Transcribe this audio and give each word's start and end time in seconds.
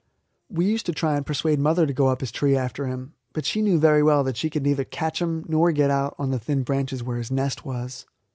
We 0.49 0.65
used 0.65 0.87
to 0.87 0.93
try 0.93 1.15
and 1.15 1.23
persuade 1.23 1.59
mother 1.59 1.85
to 1.85 1.93
go 1.93 2.07
up 2.07 2.21
his 2.21 2.31
tree 2.31 2.57
after 2.57 2.87
him, 2.87 3.13
but 3.33 3.45
she 3.45 3.61
knew 3.61 3.77
very 3.77 4.01
well 4.01 4.23
that 4.23 4.35
she 4.35 4.49
could 4.49 4.63
neither 4.63 4.83
catch 4.83 5.21
him 5.21 5.45
nor 5.47 5.71
get 5.71 5.91
out 5.91 6.15
on 6.17 6.31
the 6.31 6.39
thin 6.39 6.63
branches 6.63 7.03
where 7.03 7.17
his 7.17 7.29
nest 7.29 7.63
was. 7.65 8.07